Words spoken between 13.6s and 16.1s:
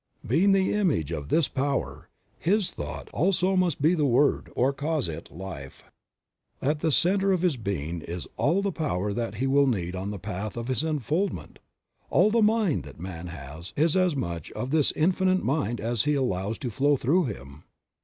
is as much of this Infinite Mind as